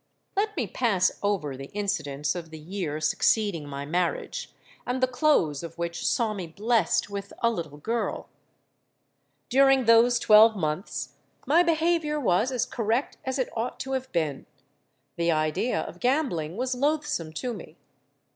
"Let 0.35 0.57
me 0.57 0.65
pass 0.65 1.11
over 1.21 1.55
the 1.55 1.69
incidents 1.75 2.33
of 2.33 2.49
the 2.49 2.57
year 2.57 2.99
succeeding 2.99 3.67
my 3.67 3.85
marriage, 3.85 4.51
and 4.83 4.99
the 4.99 5.05
close 5.07 5.61
of 5.61 5.77
which 5.77 6.07
saw 6.07 6.33
me 6.33 6.47
blessed 6.47 7.11
with 7.11 7.31
a 7.43 7.51
little 7.51 7.77
girl. 7.77 8.27
During 9.47 9.85
those 9.85 10.17
twelve 10.17 10.55
months 10.55 11.09
my 11.45 11.61
behaviour 11.61 12.19
was 12.19 12.51
as 12.51 12.65
correct 12.65 13.17
as 13.25 13.37
it 13.37 13.55
ought 13.55 13.79
to 13.81 13.91
have 13.91 14.11
been: 14.11 14.47
the 15.17 15.31
idea 15.31 15.81
of 15.81 15.99
gambling 15.99 16.57
was 16.57 16.73
loathsome 16.73 17.31
to 17.33 17.53
me. 17.53 17.77